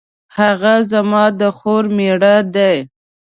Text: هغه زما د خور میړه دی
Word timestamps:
هغه 0.37 0.73
زما 0.91 1.23
د 1.39 1.41
خور 1.57 1.83
میړه 1.97 2.35
دی 2.55 2.77